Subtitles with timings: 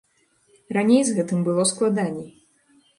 [0.79, 2.29] Раней з гэтым было складаней.